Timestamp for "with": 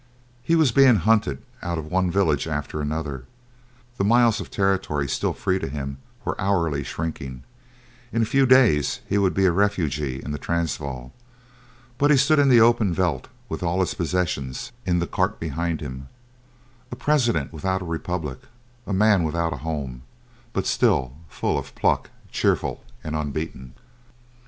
13.47-13.61